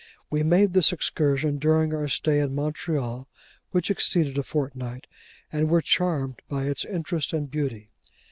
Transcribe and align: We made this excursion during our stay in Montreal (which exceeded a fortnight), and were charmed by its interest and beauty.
We 0.31 0.41
made 0.41 0.73
this 0.73 0.91
excursion 0.91 1.59
during 1.59 1.93
our 1.93 2.07
stay 2.07 2.39
in 2.39 2.55
Montreal 2.55 3.27
(which 3.69 3.91
exceeded 3.91 4.35
a 4.35 4.41
fortnight), 4.41 5.05
and 5.53 5.69
were 5.69 5.79
charmed 5.83 6.41
by 6.49 6.63
its 6.65 6.85
interest 6.85 7.33
and 7.33 7.51
beauty. 7.51 7.91